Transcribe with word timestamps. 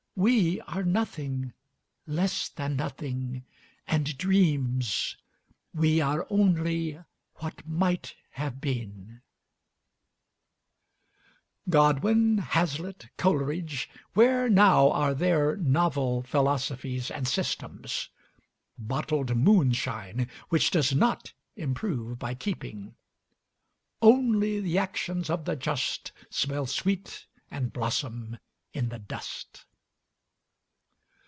We 0.13 0.61
are 0.67 0.83
nothing, 0.83 1.53
less 2.05 2.49
than 2.49 2.75
nothing, 2.75 3.43
and 3.87 4.15
dreams. 4.19 5.15
We 5.73 5.99
are 5.99 6.27
only 6.29 6.99
what 7.37 7.65
might 7.67 8.13
have 8.31 8.61
been.'" 8.61 9.21
Godwin! 11.67 12.37
Hazlitt! 12.37 13.09
Coleridge! 13.17 13.89
Where 14.13 14.47
now 14.47 14.91
are 14.91 15.15
their 15.15 15.55
"novel 15.57 16.21
philosophies 16.21 17.09
and 17.09 17.27
systems"? 17.27 18.09
Bottled 18.77 19.35
moonshine, 19.35 20.29
which 20.49 20.69
does 20.69 20.93
not 20.93 21.33
improve 21.55 22.19
by 22.19 22.35
keeping. 22.35 22.93
"Only 24.03 24.59
the 24.59 24.77
actions 24.77 25.31
of 25.31 25.45
the 25.45 25.55
just 25.55 26.11
Smell 26.29 26.67
sweet 26.67 27.25
and 27.49 27.73
blossom 27.73 28.37
in 28.71 28.89
the 28.89 28.99
dust." 28.99 29.65